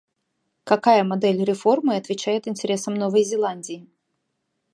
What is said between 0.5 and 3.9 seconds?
Какая модель реформы отвечает интересам Новой Зеландии?